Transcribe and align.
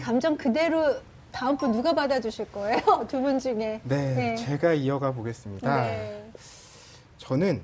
감정 0.00 0.36
그대로 0.36 0.94
다음 1.30 1.56
분 1.56 1.72
누가 1.72 1.94
받아주실 1.94 2.50
거예요? 2.50 2.78
두 3.08 3.20
분 3.20 3.38
중에. 3.38 3.80
네, 3.84 4.14
네. 4.14 4.36
제가 4.36 4.72
이어가 4.72 5.12
보겠습니다. 5.12 5.82
네. 5.82 6.30
저는 7.18 7.60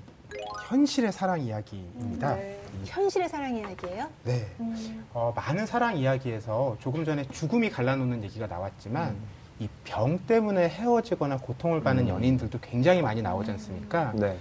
현실의 0.68 1.10
사랑 1.10 1.40
이야기입니다. 1.40 2.34
네. 2.36 2.60
현실의 2.84 3.28
사랑 3.30 3.56
이야기예요? 3.56 4.08
네. 4.24 4.46
음. 4.60 5.06
어, 5.14 5.32
많은 5.34 5.64
사랑 5.66 5.96
이야기에서 5.96 6.76
조금 6.80 7.04
전에 7.04 7.26
죽음이 7.28 7.70
갈라놓는 7.70 8.22
얘기가 8.24 8.46
나왔지만 8.46 9.16
이병 9.58 10.20
때문에 10.26 10.68
헤어지거나 10.68 11.38
고통을 11.38 11.82
받는 11.82 12.04
음. 12.04 12.08
연인들도 12.08 12.58
굉장히 12.60 13.00
많이 13.00 13.22
나오지 13.22 13.50
않습니까? 13.52 14.12
네. 14.14 14.38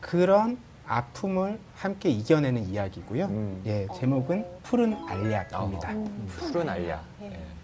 그런 0.00 0.58
아픔을 0.86 1.58
함께 1.74 2.08
이겨내는 2.08 2.68
이야기고요. 2.68 3.26
음. 3.26 3.62
예, 3.66 3.86
제목은 3.94 4.44
푸른 4.62 4.94
알약입니다. 5.06 5.92
음, 5.92 6.26
푸른 6.28 6.68
알약. 6.68 7.04
예. 7.22 7.26
예. 7.26 7.56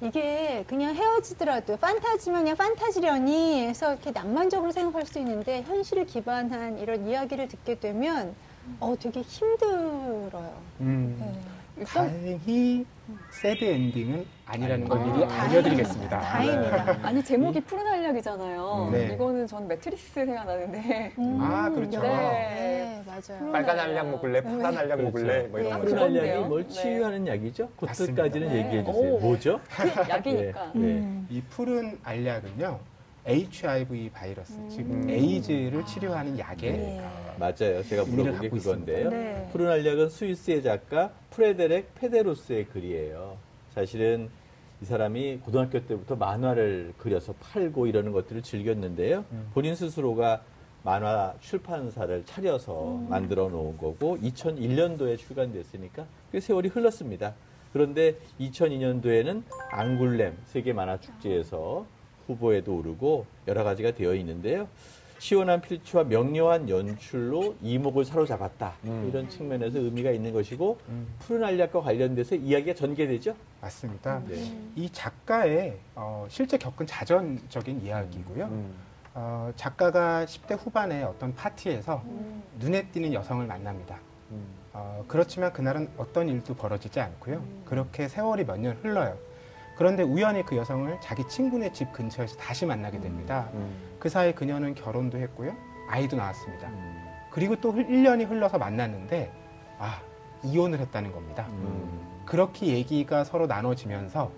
이게 0.00 0.64
그냥 0.66 0.94
헤어지더라도 0.94 1.76
판타지면 1.76 2.42
그냥 2.42 2.56
판타지려니 2.56 3.66
해서 3.68 3.92
이렇게 3.92 4.10
낭만적으로 4.10 4.72
생각할 4.72 5.06
수 5.06 5.18
있는데 5.20 5.62
현실을 5.62 6.04
기반한 6.06 6.78
이런 6.78 7.08
이야기를 7.08 7.48
듣게 7.48 7.78
되면 7.78 8.34
어 8.80 8.94
되게 8.98 9.20
힘들어요. 9.22 10.52
음, 10.80 11.16
네. 11.20 11.40
일단 11.76 12.06
다행히 12.08 12.86
새드 13.30 13.64
엔딩은 13.64 14.24
아니라는 14.46 14.88
걸 14.88 14.98
아, 14.98 15.04
미리 15.04 15.26
다행이다. 15.26 15.42
알려드리겠습니다. 15.42 16.18
다행이다. 16.20 16.98
아니 17.02 17.22
제목이 17.24 17.60
푸른 17.62 17.86
알약이잖아요. 17.86 18.90
네. 18.92 19.12
이거는 19.14 19.46
전 19.46 19.66
매트리스 19.66 20.12
생각나는데 20.14 21.12
음, 21.18 21.38
아, 21.40 21.68
그렇죠. 21.70 22.00
네, 22.00 22.08
네. 22.08 23.02
맞아요. 23.06 23.52
빨간 23.52 23.78
알약 23.80 24.10
먹을래? 24.10 24.40
파란 24.42 24.76
알약 24.78 24.98
그렇죠. 24.98 25.02
먹을래? 25.02 25.42
뭐 25.48 25.60
이런 25.60 25.72
네. 25.72 25.78
거. 25.78 25.84
푸른 25.84 25.98
알약이 25.98 26.14
그런데요? 26.14 26.46
뭘 26.46 26.62
네. 26.62 26.68
치유하는 26.68 27.26
약이죠? 27.26 27.68
그것까지는 27.76 28.48
네. 28.48 28.58
얘기해 28.58 28.84
주세요. 28.84 29.14
오. 29.14 29.18
뭐죠? 29.18 29.60
그 29.68 30.10
약이니까. 30.10 30.64
네. 30.74 30.80
음. 30.80 31.26
이 31.30 31.42
푸른 31.50 31.98
알약은요, 32.04 32.78
HIV 33.26 34.10
바이러스, 34.10 34.52
음. 34.52 34.68
즉 34.68 35.10
에이즈를 35.10 35.84
치료하는 35.86 36.38
약의 36.38 36.72
네. 36.72 37.10
맞아요. 37.38 37.82
제가 37.82 38.04
물어본 38.04 38.40
게 38.40 38.48
그건데요. 38.50 39.10
네. 39.10 39.48
푸른 39.50 39.70
알약은 39.70 40.10
스위스의 40.10 40.62
작가 40.62 41.10
프레데렉 41.30 41.94
페테르스의 41.94 42.66
글이에요. 42.66 43.36
사실은 43.74 44.28
이 44.82 44.84
사람이 44.84 45.38
고등학교 45.38 45.84
때부터 45.86 46.16
만화를 46.16 46.92
그려서 46.98 47.32
팔고 47.40 47.86
이러는 47.86 48.12
것들을 48.12 48.42
즐겼는데요. 48.42 49.24
본인 49.54 49.74
스스로가 49.74 50.42
만화 50.82 51.32
출판사를 51.40 52.24
차려서 52.26 53.06
만들어 53.08 53.48
놓은 53.48 53.78
거고 53.78 54.18
2001년도에 54.18 55.16
출간됐으니까 55.16 56.04
꽤 56.30 56.40
세월이 56.40 56.68
흘렀습니다. 56.68 57.34
그런데 57.72 58.16
2002년도에는 58.38 59.42
앙굴렘 59.70 60.36
세계 60.44 60.74
만화 60.74 61.00
축제에서 61.00 61.86
후보에도 62.26 62.76
오르고 62.76 63.26
여러 63.48 63.64
가지가 63.64 63.92
되어 63.92 64.14
있는데요. 64.14 64.68
시원한 65.18 65.60
필치와 65.62 66.04
명료한 66.04 66.68
연출로 66.68 67.54
이목을 67.62 68.04
사로잡았다. 68.04 68.74
음. 68.84 69.06
이런 69.08 69.28
측면에서 69.28 69.78
의미가 69.78 70.10
있는 70.10 70.32
것이고 70.32 70.78
푸른 71.20 71.44
알약과 71.46 71.80
관련돼서 71.80 72.34
이야기가 72.34 72.74
전개되죠. 72.74 73.34
맞습니다. 73.60 74.22
네. 74.26 74.52
이 74.76 74.90
작가의 74.90 75.78
어, 75.94 76.26
실제 76.28 76.58
겪은 76.58 76.86
자전적인 76.86 77.82
이야기고요. 77.82 78.44
음. 78.46 78.74
어, 79.14 79.50
작가가 79.56 80.24
10대 80.26 80.58
후반의 80.62 81.04
어떤 81.04 81.34
파티에서 81.34 82.02
음. 82.04 82.42
눈에 82.58 82.86
띄는 82.88 83.14
여성을 83.14 83.46
만납니다. 83.46 83.98
음. 84.32 84.44
어, 84.74 85.04
그렇지만 85.08 85.52
그날은 85.52 85.88
어떤 85.96 86.28
일도 86.28 86.54
벌어지지 86.54 87.00
않고요. 87.00 87.42
그렇게 87.64 88.08
세월이 88.08 88.44
몇 88.44 88.58
년 88.58 88.76
흘러요. 88.82 89.16
그런데 89.76 90.02
우연히 90.02 90.44
그 90.44 90.56
여성을 90.56 90.96
자기 91.00 91.26
친구네 91.26 91.72
집 91.72 91.92
근처에서 91.92 92.36
다시 92.36 92.64
만나게 92.64 93.00
됩니다. 93.00 93.48
음. 93.54 93.74
그 93.98 94.08
사이 94.08 94.34
그녀는 94.34 94.74
결혼도 94.74 95.18
했고요. 95.18 95.54
아이도 95.88 96.16
낳았습니다. 96.16 96.68
음. 96.68 97.04
그리고 97.30 97.56
또 97.56 97.72
1년이 97.72 98.28
흘러서 98.28 98.58
만났는데, 98.58 99.32
아, 99.78 100.00
이혼을 100.44 100.78
했다는 100.78 101.12
겁니다. 101.12 101.46
음. 101.50 102.22
그렇게 102.24 102.68
얘기가 102.68 103.24
서로 103.24 103.46
나눠지면서 103.46 104.30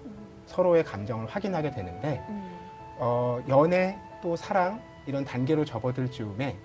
서로의 0.47 0.85
감정을 0.85 1.27
확인하게 1.27 1.73
되는데, 1.73 2.25
음. 2.29 2.57
어, 2.99 3.43
연애 3.49 3.99
또 4.23 4.37
사랑 4.37 4.81
이런 5.07 5.25
단계로 5.25 5.65
접어들 5.65 6.11
즈음에 6.11 6.57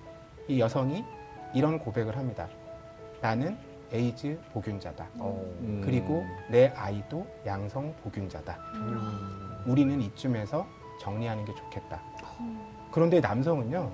이 0.48 0.58
여성이 0.58 1.04
이런 1.54 1.78
고백을 1.78 2.16
합니다. 2.16 2.48
나는 3.20 3.58
에이즈 3.92 4.38
복균자다. 4.52 5.06
어. 5.18 5.40
음. 5.60 5.82
그리고 5.84 6.24
내 6.48 6.68
아이도 6.76 7.26
양성 7.46 7.94
복균자다. 8.02 8.58
음. 8.74 9.62
우리는 9.66 10.00
이쯤에서 10.00 10.66
정리하는 11.00 11.44
게 11.44 11.54
좋겠다. 11.54 12.00
그런데 12.90 13.20
남성은요, 13.20 13.90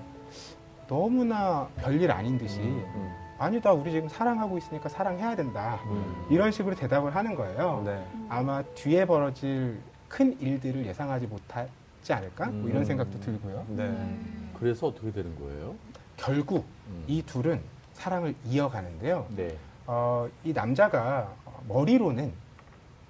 너무나 0.87 1.69
별일 1.77 2.11
아닌 2.11 2.39
듯이, 2.39 2.61
음. 2.61 3.15
아니다, 3.39 3.73
우리 3.73 3.93
지금 3.93 4.09
사랑하고 4.09 4.59
있으니까 4.59 4.89
사랑해야 4.89 5.37
된다. 5.37 5.81
음. 5.87 6.27
이런 6.31 6.51
식으로 6.51 6.75
대답을 6.75 7.15
하는 7.15 7.35
거예요. 7.35 7.83
네. 7.85 8.05
아마 8.29 8.63
뒤에 8.75 9.05
벌어질 9.05 9.81
큰 10.09 10.39
일들을 10.41 10.87
예상하지 10.87 11.27
못하지 11.27 12.13
않을까? 12.13 12.47
뭐 12.47 12.69
이런 12.69 12.83
음. 12.83 12.85
생각도 12.85 13.21
들고요. 13.21 13.65
네. 13.69 14.19
그래서 14.59 14.89
어떻게 14.89 15.13
되는 15.13 15.39
거예요? 15.39 15.75
결국 16.17 16.65
음. 16.89 17.05
이 17.07 17.23
둘은 17.23 17.61
사랑을 17.93 18.35
이어가는데요. 18.45 19.27
네. 19.37 19.57
어, 19.91 20.29
이 20.45 20.53
남자가 20.53 21.35
머리로는 21.67 22.31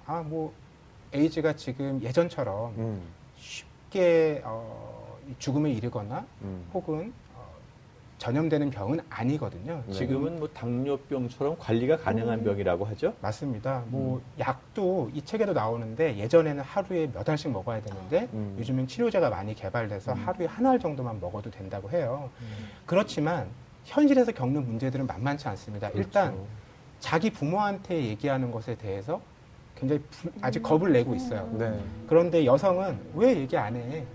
아, 0.05 0.21
뭐, 0.25 0.53
에이즈가 1.13 1.53
지금 1.53 2.01
예전처럼 2.01 2.73
음. 2.77 3.01
쉽게 3.37 4.41
어, 4.45 5.17
이 5.29 5.35
죽음에 5.39 5.71
이르거나 5.71 6.25
음. 6.41 6.65
혹은 6.73 7.11
어, 7.35 7.45
전염되는 8.17 8.69
병은 8.69 9.01
아니거든요. 9.09 9.83
네. 9.87 9.91
지금은 9.91 10.39
뭐 10.39 10.47
당뇨병처럼 10.53 11.57
관리가 11.59 11.97
가능한 11.97 12.45
병이라고 12.45 12.85
하죠. 12.85 13.13
맞습니다. 13.21 13.83
뭐 13.87 14.21
약도 14.39 15.09
이 15.13 15.21
책에도 15.25 15.51
나오는데 15.51 16.15
예전에는 16.17 16.63
하루에 16.63 17.11
몇 17.11 17.27
알씩 17.27 17.51
먹어야 17.51 17.81
되는데 17.81 18.29
음. 18.31 18.55
요즘은 18.57 18.87
치료제가 18.87 19.29
많이 19.29 19.53
개발돼서 19.53 20.13
하루에 20.13 20.45
한 20.47 20.65
알 20.65 20.79
정도만 20.79 21.19
먹어도 21.19 21.51
된다고 21.51 21.89
해요. 21.91 22.29
그렇지만 22.85 23.49
현실에서 23.83 24.31
겪는 24.31 24.65
문제들은 24.65 25.07
만만치 25.07 25.47
않습니다. 25.49 25.89
일단 25.89 26.37
자기 26.99 27.29
부모한테 27.29 27.95
얘기하는 28.07 28.51
것에 28.51 28.75
대해서 28.75 29.21
굉장히 29.75 30.01
부- 30.09 30.29
아직 30.41 30.61
겁을 30.61 30.91
내고 30.91 31.15
있어요. 31.15 31.49
네. 31.57 31.79
그런데 32.07 32.45
여성은 32.45 32.99
왜 33.15 33.37
얘기 33.37 33.57
안 33.57 33.75
해? 33.75 34.05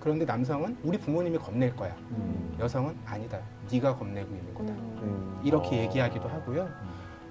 그런데 0.00 0.24
남성은 0.24 0.78
우리 0.84 0.98
부모님이 0.98 1.38
겁낼 1.38 1.74
거야. 1.74 1.94
음. 2.10 2.56
여성은 2.60 2.94
아니다. 3.06 3.38
네가 3.72 3.96
겁내고 3.96 4.34
있는 4.34 4.54
거다. 4.54 4.72
음. 4.72 5.40
이렇게 5.42 5.78
어. 5.78 5.82
얘기하기도 5.82 6.28
하고요. 6.28 6.68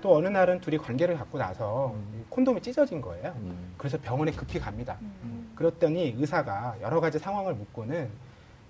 또 0.02 0.16
어느 0.16 0.28
날은 0.28 0.60
둘이 0.62 0.78
관계를 0.78 1.18
갖고 1.18 1.38
나서 1.38 1.96
콘돔이 2.30 2.62
찢어진 2.62 3.02
거예요. 3.02 3.34
음. 3.38 3.74
그래서 3.78 3.98
병원에 4.02 4.32
급히 4.32 4.60
갑니다. 4.60 4.98
음. 5.24 5.52
그랬더니 5.56 6.16
의사가 6.18 6.76
여러 6.82 7.00
가지 7.00 7.18
상황을 7.20 7.54
묻고는 7.56 8.10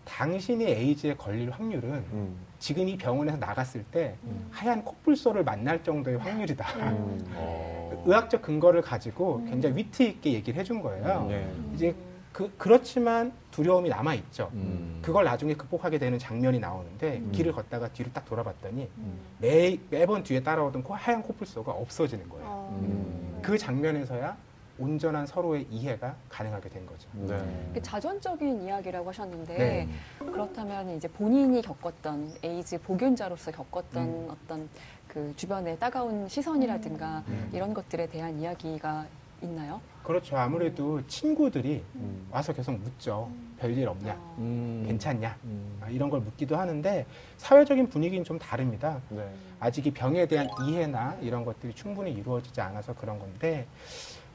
당신이 0.07 0.63
에이즈에 0.65 1.15
걸릴 1.15 1.51
확률은 1.51 1.89
음. 2.13 2.35
지금 2.59 2.87
이 2.87 2.97
병원에서 2.97 3.37
나갔을 3.37 3.83
때 3.91 4.15
하얀 4.49 4.83
코뿔소를 4.83 5.43
만날 5.43 5.83
정도의 5.83 6.17
확률이다. 6.17 6.65
음. 6.91 7.19
어. 7.35 8.03
의학적 8.05 8.41
근거를 8.41 8.81
가지고 8.81 9.43
굉장히 9.45 9.75
위트 9.77 10.03
있게 10.03 10.33
얘기를 10.33 10.59
해준 10.59 10.81
거예요. 10.81 11.25
네. 11.29 11.51
이제 11.73 11.95
그, 12.31 12.51
그렇지만 12.57 13.33
두려움이 13.51 13.89
남아있죠. 13.89 14.49
음. 14.53 14.99
그걸 15.01 15.25
나중에 15.25 15.55
극복하게 15.55 15.97
되는 15.97 16.17
장면이 16.17 16.59
나오는데 16.59 17.17
음. 17.17 17.31
길을 17.31 17.51
걷다가 17.51 17.89
뒤로 17.89 18.09
딱 18.13 18.25
돌아봤더니 18.25 18.89
음. 18.97 19.19
매, 19.39 19.77
매번 19.89 20.23
뒤에 20.23 20.41
따라오던 20.41 20.83
코- 20.83 20.93
하얀 20.93 21.21
코뿔소가 21.21 21.71
없어지는 21.71 22.29
거예요. 22.29 22.45
어. 22.47 22.79
음. 22.81 23.39
그 23.41 23.57
장면에서야 23.57 24.37
온전한 24.79 25.25
서로의 25.25 25.65
이해가 25.69 26.15
가능하게 26.29 26.69
된 26.69 26.85
거죠. 26.85 27.09
네. 27.13 27.67
이게 27.71 27.81
자전적인 27.81 28.63
이야기라고 28.63 29.09
하셨는데 29.09 29.57
네. 29.57 29.89
그렇다면 30.19 30.89
이제 30.95 31.07
본인이 31.07 31.61
겪었던 31.61 32.37
에이즈 32.43 32.81
복균자로서 32.81 33.51
겪었던 33.51 34.03
음. 34.03 34.27
어떤 34.29 34.69
그 35.07 35.33
주변의 35.35 35.79
따가운 35.79 36.27
시선이라든가 36.27 37.23
음. 37.27 37.49
이런 37.53 37.73
것들에 37.73 38.07
대한 38.07 38.39
이야기가 38.39 39.05
있나요? 39.41 39.81
그렇죠. 40.03 40.37
아무래도 40.37 41.05
친구들이 41.07 41.83
음. 41.95 42.27
와서 42.31 42.53
계속 42.53 42.71
묻죠. 42.73 43.29
별일 43.59 43.87
없냐? 43.89 44.13
어. 44.13 44.35
음. 44.39 44.83
괜찮냐? 44.87 45.37
음. 45.43 45.79
아, 45.81 45.89
이런 45.89 46.09
걸 46.09 46.21
묻기도 46.21 46.55
하는데 46.55 47.05
사회적인 47.37 47.89
분위기는 47.89 48.23
좀 48.23 48.39
다릅니다. 48.39 49.01
네. 49.09 49.27
아직 49.59 49.85
이 49.85 49.91
병에 49.91 50.25
대한 50.27 50.47
이해나 50.63 51.17
이런 51.21 51.43
것들이 51.43 51.73
충분히 51.73 52.11
이루어지지 52.13 52.61
않아서 52.61 52.93
그런 52.93 53.19
건데 53.19 53.67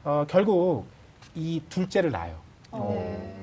어, 0.03 0.25
결국 0.27 0.85
이 1.35 1.61
둘째를 1.69 2.11
낳아요. 2.11 2.35
어. 2.71 2.87
네. 2.89 3.33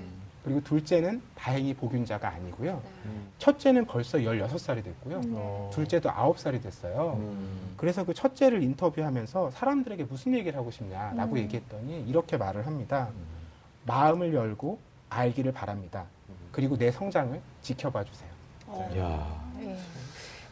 그리고 0.44 0.62
둘째는 0.62 1.20
다행히 1.34 1.74
보균자가 1.74 2.28
아니고요. 2.28 2.82
네. 3.04 3.10
첫째는 3.38 3.84
벌써 3.86 4.18
16살이 4.18 4.82
됐고요. 4.82 5.20
네. 5.20 5.28
어. 5.34 5.70
둘째도 5.72 6.08
9살이 6.08 6.62
됐어요. 6.62 7.16
음. 7.18 7.74
그래서 7.76 8.04
그 8.04 8.14
첫째를 8.14 8.62
인터뷰하면서 8.62 9.50
사람들에게 9.50 10.04
무슨 10.04 10.34
얘기를 10.34 10.58
하고 10.58 10.70
싶냐라고 10.70 11.32
음. 11.34 11.38
얘기했더니 11.38 12.04
이렇게 12.08 12.36
말을 12.36 12.66
합니다. 12.66 13.08
마음을 13.86 14.32
열고 14.34 14.78
알기를 15.10 15.52
바랍니다. 15.52 16.04
그리고 16.52 16.76
내 16.76 16.90
성장을 16.90 17.40
지켜봐 17.62 18.04
주세요. 18.04 18.30
어. 18.66 18.90
야. 18.98 19.42
예. 19.60 19.76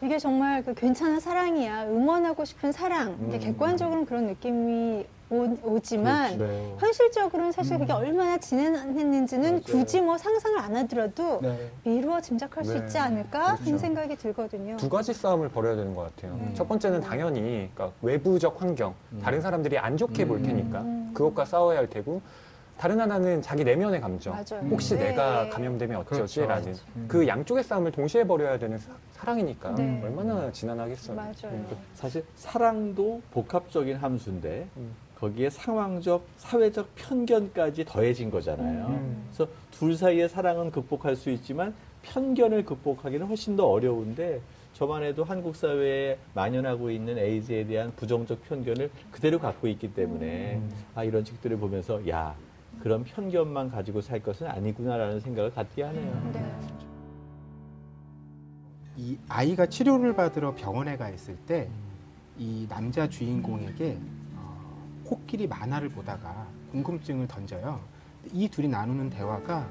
이게 0.01 0.17
정말 0.17 0.63
그 0.63 0.73
괜찮은 0.73 1.19
사랑이야. 1.19 1.85
응원하고 1.85 2.45
싶은 2.45 2.71
사랑. 2.71 3.17
이게 3.27 3.37
음. 3.37 3.39
객관적으로는 3.39 4.05
그런 4.05 4.27
느낌이 4.27 5.05
오, 5.31 5.79
지만 5.79 6.37
네. 6.39 6.75
현실적으로는 6.79 7.51
사실 7.51 7.77
그게 7.77 7.93
얼마나 7.93 8.39
진행했는지는 8.39 9.49
맞아요. 9.51 9.61
굳이 9.61 10.01
뭐 10.01 10.17
상상을 10.17 10.57
안 10.57 10.75
하더라도 10.77 11.39
네. 11.41 11.69
미루어 11.83 12.19
짐작할 12.19 12.65
수 12.65 12.73
네. 12.73 12.79
있지 12.79 12.97
않을까 12.97 13.39
하는 13.49 13.57
그렇죠. 13.57 13.77
생각이 13.77 14.15
들거든요. 14.15 14.77
두 14.77 14.89
가지 14.89 15.13
싸움을 15.13 15.49
벌여야 15.49 15.75
되는 15.75 15.93
것 15.93 16.03
같아요. 16.15 16.33
음. 16.33 16.51
첫 16.55 16.67
번째는 16.67 17.01
당연히 17.01 17.69
그러니까 17.75 17.91
외부적 18.01 18.59
환경, 18.59 18.95
음. 19.11 19.19
다른 19.23 19.39
사람들이 19.39 19.77
안 19.77 19.97
좋게 19.97 20.25
볼 20.25 20.37
음. 20.37 20.43
테니까 20.43 20.81
음. 20.81 21.11
그것과 21.13 21.45
싸워야 21.45 21.77
할 21.77 21.87
테고 21.87 22.21
다른 22.79 22.99
하나는 22.99 23.43
자기 23.43 23.63
내면의 23.63 24.01
감정. 24.01 24.33
맞아요. 24.33 24.65
혹시 24.71 24.95
네. 24.95 25.09
내가 25.09 25.47
감염되면 25.49 25.99
어쩌지라는 25.99 26.63
그렇죠. 26.63 26.81
그 27.07 27.27
양쪽의 27.27 27.63
싸움을 27.65 27.91
동시에 27.91 28.23
벌여야 28.23 28.57
되는 28.57 28.79
사, 28.79 28.89
사랑이니까 29.11 29.75
네. 29.75 30.01
얼마나 30.03 30.51
지난하겠어요. 30.51 31.15
맞아요. 31.15 31.33
음. 31.45 31.67
사실 31.93 32.25
사랑도 32.35 33.21
복합적인 33.31 33.97
함수인데 33.97 34.67
음. 34.77 34.95
거기에 35.19 35.49
상황적, 35.49 36.25
사회적 36.37 36.95
편견까지 36.95 37.85
더해진 37.85 38.31
거잖아요. 38.31 38.87
음. 38.87 39.23
그래서 39.27 39.51
둘 39.71 39.95
사이의 39.95 40.29
사랑은 40.29 40.71
극복할 40.71 41.15
수 41.15 41.29
있지만 41.31 41.73
편견을 42.03 42.65
극복하기는 42.65 43.27
훨씬 43.27 43.55
더 43.55 43.67
어려운데 43.67 44.41
저만 44.73 45.03
해도 45.03 45.23
한국 45.23 45.55
사회에 45.55 46.17
만연하고 46.33 46.89
있는 46.89 47.17
에이즈에 47.17 47.65
대한 47.65 47.91
부정적 47.95 48.43
편견을 48.47 48.89
그대로 49.11 49.39
갖고 49.39 49.67
있기 49.67 49.93
때문에 49.93 50.55
음. 50.55 50.71
아 50.95 51.03
이런 51.03 51.25
책들을 51.25 51.57
보면서 51.57 52.07
야 52.07 52.35
그런 52.81 53.03
편견만 53.03 53.71
가지고 53.71 53.99
살 53.99 54.23
것은 54.23 54.47
아니구나라는 54.47 55.19
생각을 55.19 55.53
갖게 55.53 55.83
하네요. 55.83 56.31
네. 56.33 56.55
이 58.95 59.17
아이가 59.27 59.65
치료를 59.65 60.15
받으러 60.15 60.55
병원에 60.55 60.95
가 60.95 61.09
있을 61.09 61.35
때 61.45 61.69
이 62.39 62.65
남자 62.69 63.07
주인공에게 63.07 63.97
어, 63.97 64.18
코끼리 65.09 65.47
만화를 65.47 65.89
보다가 65.89 66.45
궁금증을 66.71 67.27
던져요. 67.27 67.81
이 68.31 68.47
둘이 68.47 68.67
나누는 68.67 69.09
대화가 69.09 69.67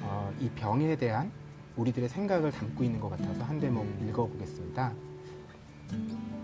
어, 0.00 0.32
이 0.40 0.48
병에 0.48 0.96
대한 0.96 1.30
우리들의 1.76 2.08
생각을 2.08 2.50
담고 2.50 2.82
있는 2.82 2.98
것 2.98 3.10
같아서 3.10 3.44
한 3.44 3.60
대목 3.60 3.86
읽어보겠습니다. 4.08 4.94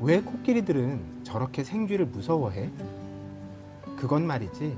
왜 0.01 0.21
코끼리들은 0.21 1.25
저렇게 1.25 1.65
생쥐를 1.65 2.05
무서워해? 2.05 2.71
그건 3.97 4.27
말이지 4.27 4.77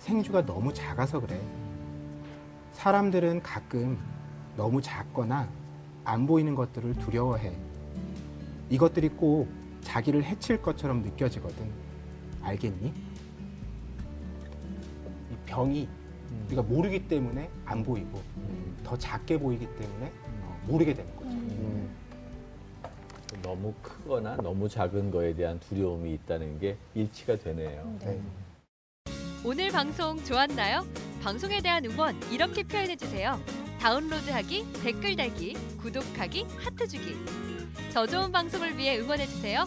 생쥐가 0.00 0.44
너무 0.44 0.74
작아서 0.74 1.20
그래. 1.20 1.40
사람들은 2.72 3.42
가끔 3.42 3.96
너무 4.56 4.82
작거나 4.82 5.48
안 6.04 6.26
보이는 6.26 6.52
것들을 6.56 6.94
두려워해. 6.94 7.56
이것들이 8.70 9.10
꼭 9.10 9.48
자기를 9.82 10.24
해칠 10.24 10.60
것처럼 10.60 11.02
느껴지거든. 11.02 11.87
알겠니? 12.48 12.92
이 15.30 15.36
병이 15.46 15.88
우리가 16.46 16.62
모르기 16.62 17.06
때문에 17.06 17.50
안 17.64 17.82
보이고 17.82 18.22
더 18.84 18.96
작게 18.96 19.38
보이기 19.38 19.66
때문에 19.76 20.12
어, 20.42 20.60
모르게 20.66 20.94
되는 20.94 21.14
거죠. 21.16 21.30
음. 21.30 21.90
너무 23.42 23.72
크거나 23.82 24.36
너무 24.36 24.68
작은 24.68 25.10
거에 25.10 25.34
대한 25.34 25.60
두려움이 25.60 26.14
있다는 26.14 26.58
게 26.58 26.76
일치가 26.94 27.36
되네요. 27.36 27.98
네. 28.00 28.20
오늘 29.44 29.70
방송 29.70 30.22
좋았나요? 30.24 30.86
방송에 31.22 31.60
대한 31.60 31.84
응원 31.84 32.16
이렇게 32.30 32.62
표현해 32.62 32.96
주세요. 32.96 33.38
다운로드하기, 33.80 34.72
댓글 34.82 35.14
달기, 35.14 35.54
구독하기, 35.80 36.46
하트 36.58 36.88
주기. 36.88 37.14
더 37.92 38.06
좋은 38.06 38.32
방송을 38.32 38.76
위해 38.76 38.98
응원해 38.98 39.26
주세요. 39.26 39.66